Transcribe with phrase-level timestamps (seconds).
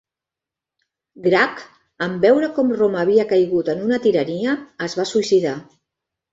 [1.27, 1.61] Grac,
[2.07, 4.59] en veure com Roma havia caigut en una tirania,
[4.91, 5.57] es va suïcidar.